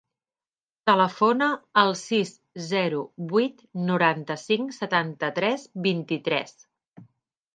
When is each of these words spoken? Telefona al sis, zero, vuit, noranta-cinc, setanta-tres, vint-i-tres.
Telefona 0.89 1.49
al 1.81 1.91
sis, 1.99 2.31
zero, 2.69 3.03
vuit, 3.33 3.61
noranta-cinc, 3.91 4.73
setanta-tres, 4.79 5.67
vint-i-tres. 5.89 6.57